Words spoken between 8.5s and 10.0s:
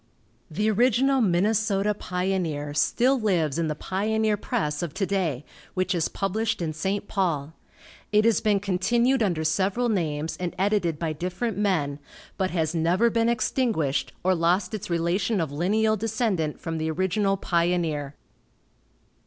continued under several